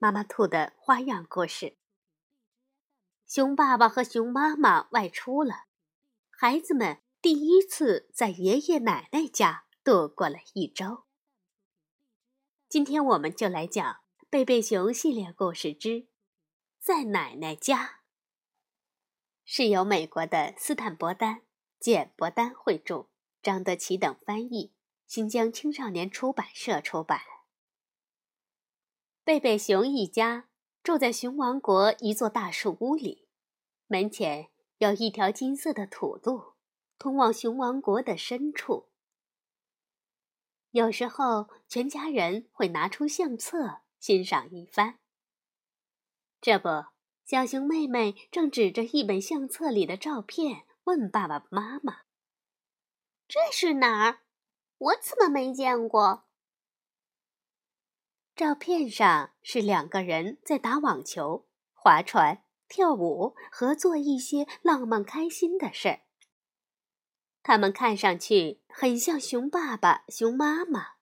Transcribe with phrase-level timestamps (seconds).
[0.00, 1.76] 妈妈兔的花样故事。
[3.26, 5.64] 熊爸爸和熊妈妈外出了，
[6.30, 11.04] 孩子们第一次在爷爷奶奶家度过了一周。
[12.68, 13.94] 今天我们就来讲
[14.30, 15.88] 《贝贝熊》系列故事之
[16.78, 17.84] 《在奶奶家》，
[19.44, 21.42] 是由美国的斯坦伯丹、
[21.80, 23.08] 简伯丹绘著，
[23.42, 24.72] 张德奇等翻译，
[25.08, 27.20] 新疆青少年出版社出版。
[29.28, 30.48] 贝贝熊一家
[30.82, 33.28] 住在熊王国一座大树屋里，
[33.86, 34.48] 门前
[34.78, 36.54] 有一条金色的土路，
[36.98, 38.88] 通往熊王国的深处。
[40.70, 44.98] 有时候，全家人会拿出相册欣赏一番。
[46.40, 46.86] 这不，
[47.26, 52.04] 小熊妹妹正指着一本相册里的照片问爸爸妈妈
[53.28, 54.20] ：“这是哪儿？
[54.78, 56.24] 我怎么没见过？”
[58.38, 66.00] 照片上是两个人在打网球、划船、跳舞和做一些浪漫开心的事儿。
[67.42, 70.98] 他们看上去很像熊爸爸、熊妈妈，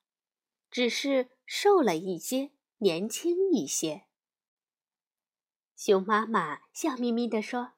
[0.70, 4.06] 只是瘦了一些，年轻一些。
[5.76, 7.74] 熊妈妈笑眯眯地说：“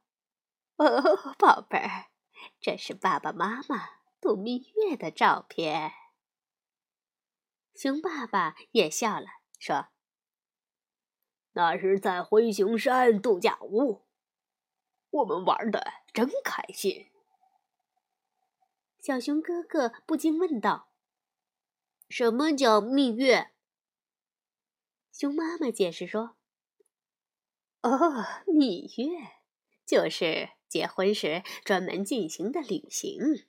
[0.78, 2.12] 哦，宝贝儿，
[2.60, 3.88] 这是爸爸妈妈
[4.20, 5.90] 度蜜月的照片。”
[7.74, 9.37] 熊爸爸也笑了。
[9.58, 9.88] 说
[11.52, 14.02] ：“那是在灰熊山度假屋，
[15.10, 17.10] 我们玩的真开心。”
[18.98, 20.92] 小熊哥哥不禁问道
[22.08, 23.52] ：“什么叫蜜月？”
[25.12, 26.36] 熊妈妈解释说
[27.82, 29.32] ：“哦，蜜月
[29.84, 33.46] 就是结婚时专门进行的旅行。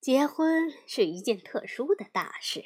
[0.00, 2.64] 结婚是一件特殊的大事。”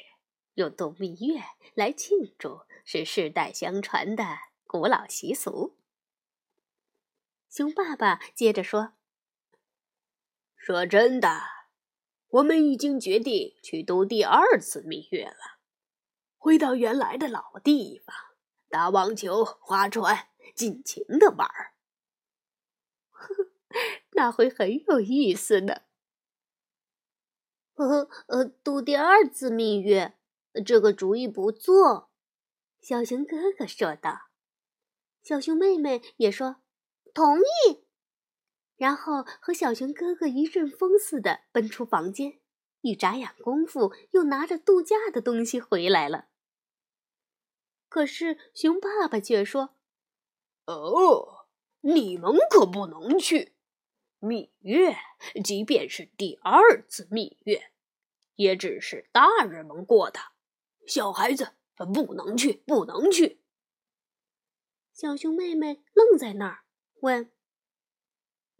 [0.57, 1.39] 用度蜜月
[1.75, 4.23] 来庆祝是世代相传的
[4.65, 5.77] 古老习俗。
[7.47, 8.93] 熊爸爸接着说
[10.57, 11.41] ：“说真的，
[12.29, 15.59] 我们已经决定去度第二次蜜月了，
[16.39, 18.15] 回到原来的老地方，
[18.67, 21.73] 打网球、划船，尽情的玩儿。
[24.13, 25.83] 那会很有意思的。
[27.77, 30.15] 呃呃，度第二次蜜月。”
[30.65, 32.09] 这个主意不错，
[32.81, 34.27] 小熊哥哥说道。
[35.23, 36.61] 小熊妹妹也说
[37.13, 37.85] 同意，
[38.77, 42.39] 然后和小熊哥哥一阵风似的奔出房间，
[42.79, 46.29] 一眨眼功夫又拿着度假的东西回来了。
[47.89, 49.75] 可是熊爸爸却说
[50.65, 51.47] ：“哦，
[51.81, 53.55] 你们可不能去
[54.19, 54.95] 蜜月，
[55.43, 57.73] 即便是第二次蜜月，
[58.35, 60.19] 也只是大人们过的。”
[60.87, 63.43] 小孩子不能去，不能去。
[64.93, 66.63] 小熊妹妹愣在那儿，
[67.01, 67.31] 问：“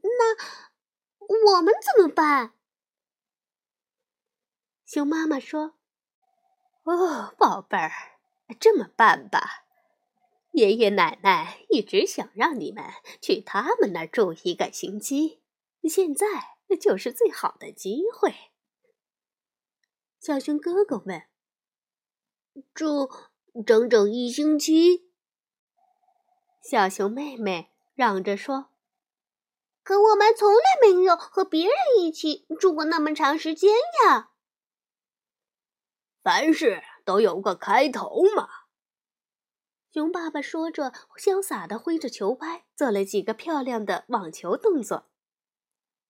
[0.03, 0.35] 那
[1.55, 2.53] 我们怎么办？”
[4.85, 5.77] 熊妈妈说
[6.83, 7.91] ：“哦，宝贝儿，
[8.59, 9.65] 这么办吧，
[10.51, 12.83] 爷爷奶奶一直想让你们
[13.21, 15.41] 去他们那儿住一个星期，
[15.83, 18.51] 现在就是最好的机会。”
[20.19, 21.23] 小熊哥哥问。
[22.73, 23.09] 住
[23.65, 25.09] 整整一星期，
[26.61, 28.69] 小熊妹妹嚷着说
[29.83, 33.71] ：“可我们从来没有和别人一起住过那么长时间
[34.05, 34.31] 呀！”
[36.23, 38.47] 凡事都有个开头嘛。
[39.91, 45.09] 熊爸爸说着，潇洒的挥着球拍，做了几个漂亮的网球动作。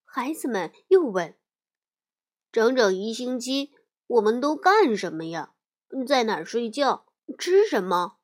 [0.04, 1.38] 孩子们又问
[2.52, 3.72] ：“整整一星期，
[4.08, 5.54] 我们都干什么呀？”
[6.08, 7.06] 在哪儿睡觉？
[7.38, 8.20] 吃什么？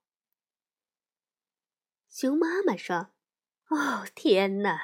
[2.09, 3.11] 熊妈妈说
[3.69, 4.79] ：“哦，天哪，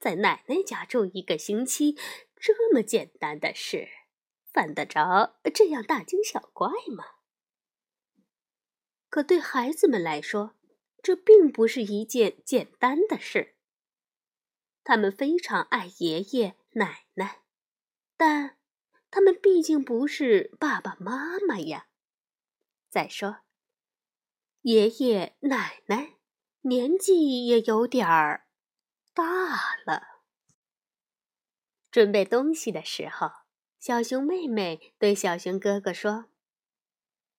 [0.00, 1.96] 在奶奶家住一个星期，
[2.36, 3.88] 这么简单的事，
[4.52, 7.04] 犯得着这样大惊小怪吗？”
[9.08, 10.54] 可对孩子们来说，
[11.02, 13.56] 这并不是一件简单的事。
[14.84, 17.42] 他们非常爱爷爷奶奶，
[18.16, 18.58] 但
[19.10, 21.88] 他们毕竟不是爸爸妈妈呀。
[22.90, 23.38] 再说，
[24.62, 26.16] 爷爷奶奶
[26.62, 28.48] 年纪也有点儿
[29.14, 30.24] 大了。
[31.88, 33.28] 准备东西的时候，
[33.78, 36.26] 小熊妹妹对小熊哥哥说：“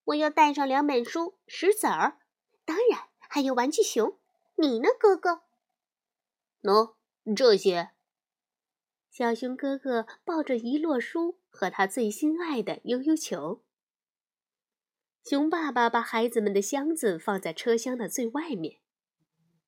[0.05, 2.19] 我要带上两本书、石子儿，
[2.63, 4.17] 当然还有玩具熊。
[4.55, 5.43] 你呢，哥哥
[6.63, 6.95] ？”“喏，
[7.35, 7.91] 这些。”
[9.11, 13.65] 小熊哥哥抱着一摞书和他最心爱的悠悠球。
[15.23, 18.79] 熊爸爸把孩子们的箱子放在车厢的最外面，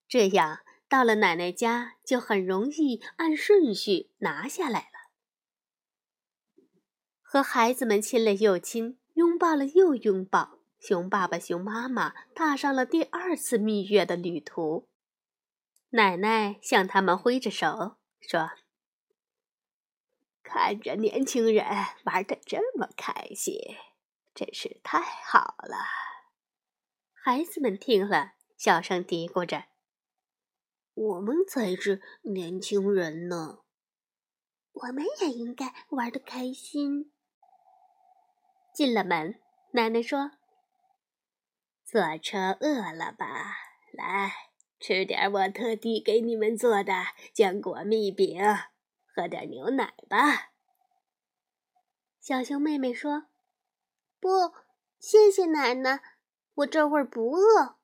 [0.07, 0.59] 这样
[0.89, 5.11] 到了奶奶家就很容易按顺序拿下来了。
[7.21, 14.89] 和孩子们亲了又亲，拥抱了又拥抱，熊爸爸、熊妈妈踏上了第二次蜜月的旅途。
[15.91, 18.51] 奶奶向他们挥着手说
[20.43, 21.65] ：“看着年轻人
[22.05, 23.55] 玩的这么开心。”
[24.35, 25.77] 真是太好了！
[27.13, 29.65] 孩子们听了，小声嘀咕着
[30.95, 33.59] ：“我们才是年轻人呢，
[34.71, 37.13] 我们也应该玩的开心。”
[38.73, 39.39] 进了门，
[39.73, 40.31] 奶奶说
[41.85, 43.55] ：“坐车饿了吧？
[43.91, 44.33] 来
[44.79, 46.91] 吃点我特地给你们做的
[47.35, 48.41] 浆果蜜饼，
[49.05, 50.53] 喝点牛奶吧。”
[52.19, 53.27] 小熊妹妹说。
[54.23, 54.53] 不，
[54.99, 56.01] 谢谢奶奶，
[56.53, 57.75] 我这会儿不饿。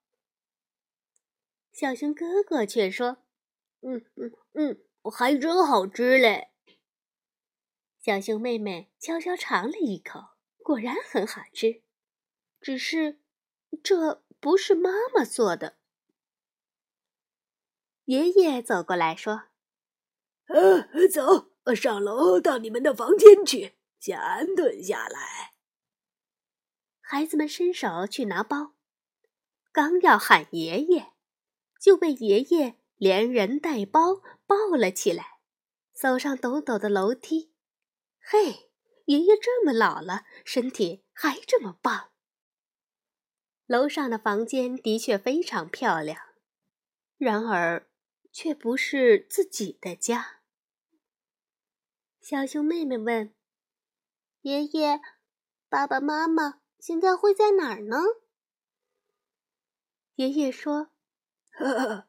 [1.74, 3.18] 小熊哥哥却说
[3.84, 4.82] ：“嗯嗯嗯，
[5.12, 6.54] 还真好吃嘞。”
[8.00, 11.84] 小熊妹妹悄悄尝了一口，果然很好吃，
[12.62, 13.20] 只是
[13.84, 15.76] 这不是妈妈做的。
[18.06, 19.50] 爷爷走过来说
[20.48, 25.49] ：“呃，走，上楼到你们的房间去，先安顿下来。”
[27.12, 28.76] 孩子们伸手去拿包，
[29.72, 31.14] 刚要喊爷爷，
[31.82, 35.40] 就被爷爷连人带包抱了起来，
[35.92, 37.52] 走上陡陡的楼梯。
[38.20, 38.70] 嘿，
[39.06, 42.12] 爷爷这么老了，身体还这么棒。
[43.66, 46.16] 楼上的房间的确非常漂亮，
[47.18, 47.90] 然而
[48.32, 50.42] 却不是自己的家。
[52.22, 53.34] 小熊妹妹问
[54.42, 55.02] ：“爷爷，
[55.70, 57.98] 爸爸妈妈？”现在会在哪儿呢？
[60.16, 60.90] 爷爷说
[61.52, 62.08] ：“呵呵，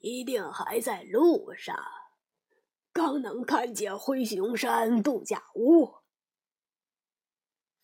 [0.00, 1.76] 一定还在路上。
[2.92, 5.96] 刚能看见灰熊山度假屋。”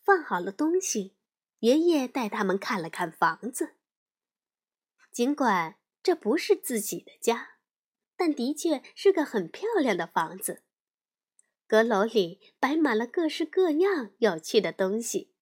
[0.02, 1.16] 放好了东西，
[1.60, 3.74] 爷爷带他们看了看房子。
[5.10, 7.58] 尽管这不是自己的家，
[8.16, 10.62] 但的确是个很漂亮的房子。
[11.66, 15.33] 阁楼里摆满了各式各样有趣的东西。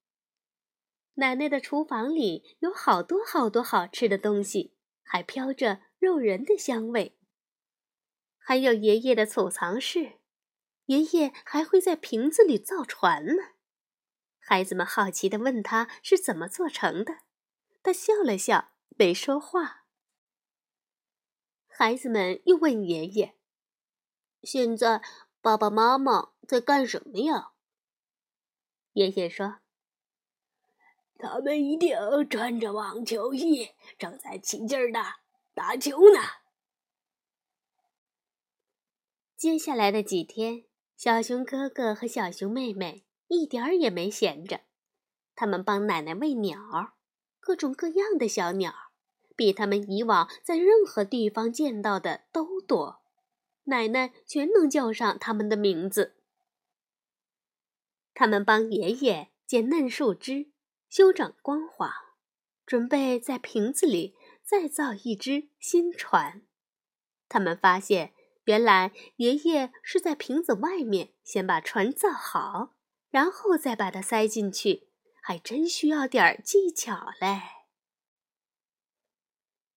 [1.14, 7.18] 奶奶的厨房里有好多好多好吃的东西，还飘着诱人的香味。
[8.38, 10.20] 还有爷爷的储藏室，
[10.86, 13.52] 爷爷还会在瓶子里造船呢。
[14.38, 17.18] 孩子们好奇地问他是怎么做成的，
[17.82, 19.84] 他笑了笑，没说话。
[21.68, 23.36] 孩子们又问爷爷
[24.42, 25.02] ：“现在
[25.40, 27.52] 爸爸妈妈在干什么呀？”
[28.94, 29.58] 爷爷说。
[31.22, 31.96] 他们一定
[32.28, 35.00] 穿着网球衣，正在起劲儿的
[35.54, 36.18] 打球呢。
[39.36, 40.64] 接下来的几天，
[40.96, 44.62] 小熊哥哥和小熊妹妹一点儿也没闲着，
[45.36, 46.94] 他们帮奶奶喂鸟，
[47.38, 48.74] 各种各样的小鸟，
[49.36, 53.02] 比他们以往在任何地方见到的都多。
[53.64, 56.16] 奶奶全能叫上他们的名字。
[58.12, 60.51] 他们帮爷爷捡嫩树枝。
[60.92, 62.18] 修整光滑，
[62.66, 66.42] 准备在瓶子里再造一只新船。
[67.30, 68.12] 他们发现，
[68.44, 72.74] 原来爷爷是在瓶子外面先把船造好，
[73.08, 74.90] 然后再把它塞进去，
[75.22, 77.40] 还真需要点技巧嘞。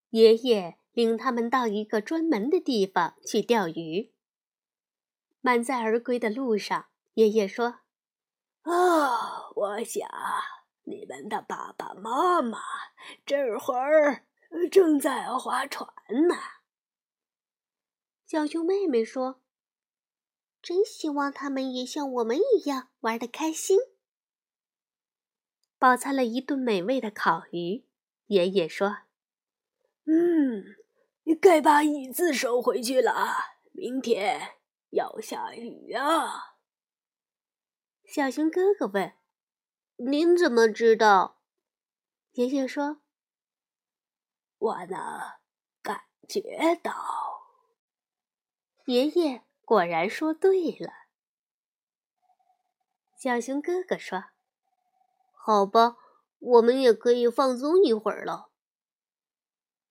[0.09, 4.11] 爷爷领他们到一个专门的地方去钓鱼。
[5.39, 7.79] 满载而归的路上，爷爷说
[8.63, 10.05] ：“啊，我想。”
[10.85, 12.59] 你们的爸爸妈妈
[13.25, 14.25] 这会儿
[14.71, 15.87] 正在划船
[16.27, 16.35] 呢。
[18.25, 19.41] 小熊妹妹说
[20.61, 23.77] ：“真希望他们也像我们一样玩的开心。”
[25.77, 27.85] 饱餐了一顿美味的烤鱼，
[28.27, 28.99] 爷爷说
[30.05, 30.63] ：“嗯，
[31.41, 34.55] 该把椅子收回去了，明天
[34.91, 36.57] 要下雨啊。”
[38.05, 39.13] 小熊哥哥问。
[39.97, 41.39] 您怎么知道？
[42.33, 43.01] 爷爷说
[44.59, 44.99] ：“我能
[45.81, 46.93] 感觉到。
[48.85, 50.91] 爷爷果然说对了。
[53.15, 54.25] 小熊哥哥说
[55.31, 55.95] ：“好吧，
[56.39, 58.51] 我们也可以放松一会儿了。”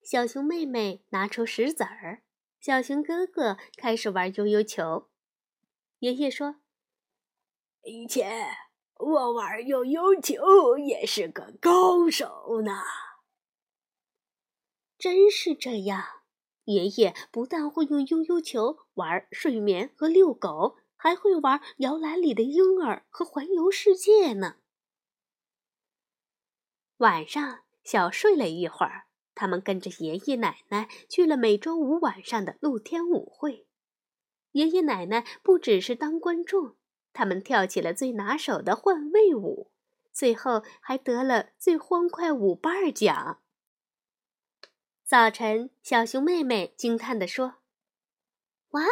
[0.03, 2.21] 小熊妹妹拿出石子儿，
[2.61, 5.09] 小熊哥哥开始玩悠悠球。
[5.97, 6.57] 爷爷说
[7.81, 8.55] ：“以前
[8.97, 12.81] 我玩悠悠球也是个高手呢。”
[14.97, 16.03] 真是这样，
[16.63, 24.55] 爷爷不但会用悠悠球玩睡眠和遛狗，还会玩摇篮里的婴儿和环游世界呢。
[26.97, 33.67] 晚上，小睡了一会儿，他们跟着爷爷奶奶去了每周五晚上的露天舞会。
[34.53, 36.77] 爷爷奶奶不只是当观众，
[37.15, 39.71] 他们跳起了最拿手的换位舞，
[40.11, 43.41] 最后还得了最欢快舞伴奖。
[45.05, 47.55] 早晨，小熊妹妹惊叹地说
[48.71, 48.83] ：“哇，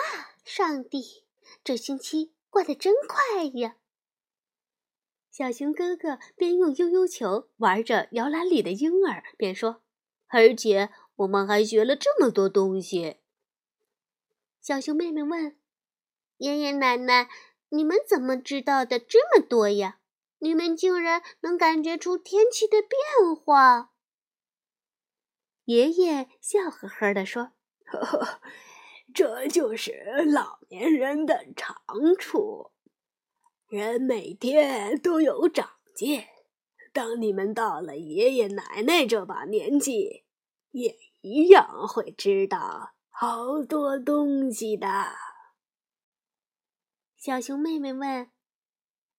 [0.46, 1.26] 上帝，
[1.66, 3.76] 这星期过得真快呀！”
[5.30, 9.82] 小熊哥哥边用悠悠球玩着摇篮里的婴儿，边说
[10.30, 13.18] ：“而且我们还学了这么多东西。”
[14.62, 15.58] 小熊妹妹问
[16.38, 17.28] ：“爷爷奶奶，
[17.74, 19.98] 你们怎么知道的这么多呀？
[20.38, 23.92] 你们竟然能感觉出天气的变化？”
[25.66, 27.54] 爷爷笑呵呵地说
[27.88, 28.42] ：“呵呵，
[29.14, 31.76] 这就是老年人的长
[32.20, 32.72] 处。
[33.70, 36.26] 人每天都有长进。
[36.92, 40.26] 当你们到了爷爷奶奶这把年纪，
[40.72, 44.88] 也一样会知道好多东西的。”
[47.26, 48.30] 小熊妹妹问：“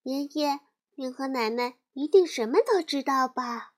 [0.05, 0.59] 爷爷，
[0.93, 3.73] 您和奶奶一定什么都知道吧？”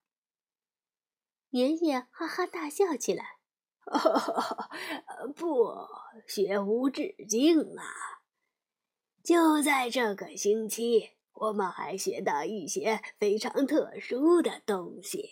[1.52, 3.38] 爷爷哈哈大笑起来，
[5.34, 5.74] 不，
[6.28, 7.86] 学无止境啊！
[9.24, 15.30] 就在这个星期，我们还学到一些非常特殊的东西。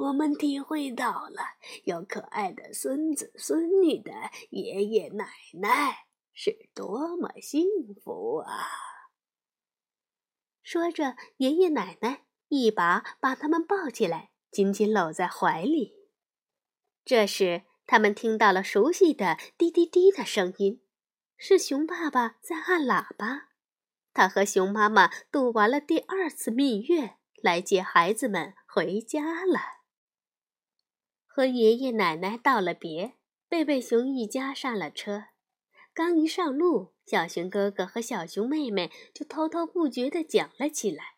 [0.00, 1.40] 我们体会到了
[1.84, 4.12] 有可爱的孙子孙女的
[4.50, 7.66] 爷爷奶奶是多么幸
[8.02, 8.68] 福啊！
[10.62, 14.30] 说着，爷爷奶奶一把把他们抱起来。
[14.52, 15.94] 紧紧搂在怀里。
[17.06, 20.82] 这时，他们听到了熟悉的滴滴滴的声音，
[21.38, 23.48] 是熊爸爸在按喇叭。
[24.12, 29.58] 他和熊妈妈度完了第二次蜜月，来接孩子们回家了。
[31.26, 33.16] 和爷爷奶奶道了别，
[33.48, 35.28] 贝贝熊一家上了车。
[35.94, 41.16] 刚一上路，小熊哥哥和小熊妹妹就滔滔不绝地讲了起来。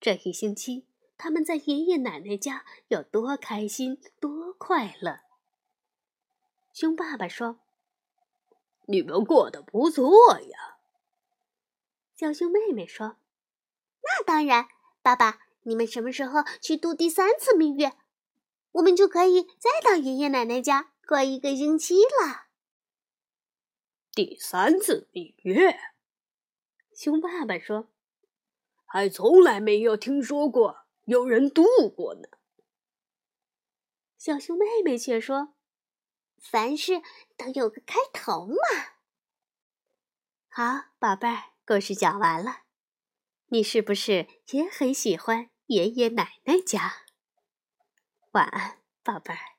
[0.00, 0.86] 这一星期。
[1.16, 5.20] 他们在爷爷奶奶家有多开心，多快乐。
[6.72, 7.60] 熊爸爸说
[8.86, 10.04] ：“你们过得不错
[10.40, 10.78] 呀。”
[12.18, 13.16] 小熊妹妹说
[14.02, 14.66] ：“那当然，
[15.02, 17.92] 爸爸，你们什么时候去度第三次蜜月，
[18.72, 22.43] 我们就可以再到爷爷奶奶家过一个星期了。”
[24.14, 25.76] 第三次蜜月，
[26.94, 27.92] 熊爸爸说
[28.86, 32.28] ：“还从来没有听说过。”有人度过呢。
[34.16, 35.54] 小熊妹妹却说
[36.40, 37.02] ：“凡事
[37.36, 38.54] 都有个开头嘛。”
[40.48, 42.62] 好，宝贝儿，故事讲完了。
[43.48, 47.04] 你是不是也很喜欢爷爷奶奶家？
[48.30, 49.53] 晚安，宝贝儿。